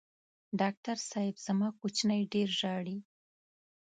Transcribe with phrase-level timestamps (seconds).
[0.59, 2.97] ډاکټر صېب زما کوچینی ډېر ژاړي